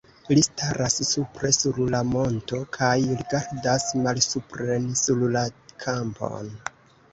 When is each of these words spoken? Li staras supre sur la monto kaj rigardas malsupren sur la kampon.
Li 0.35 0.43
staras 0.45 0.95
supre 1.09 1.51
sur 1.57 1.77
la 1.97 1.99
monto 2.13 2.63
kaj 2.79 2.95
rigardas 3.21 3.87
malsupren 4.07 4.91
sur 5.05 5.23
la 5.39 5.47
kampon. 5.87 6.53